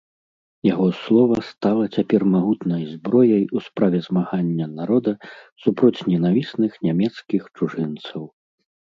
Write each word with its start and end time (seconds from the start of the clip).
Яго 0.67 0.85
слова 0.99 1.35
стала 1.49 1.83
цяпер 1.97 2.21
магутнай 2.35 2.83
зброяй 2.93 3.43
у 3.59 3.61
справе 3.65 3.97
змагання 4.07 4.65
народа 4.79 5.13
супроць 5.65 6.01
ненавісных 6.13 6.71
нямецкіх 6.87 7.43
чужынцаў. 7.61 8.23